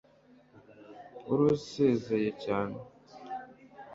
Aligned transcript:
wari 1.27 1.43
usezeye 1.57 2.29
cyane 2.43 2.77